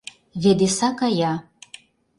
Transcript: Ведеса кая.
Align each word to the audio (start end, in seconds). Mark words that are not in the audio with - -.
Ведеса 0.41 0.89
кая. 0.99 1.33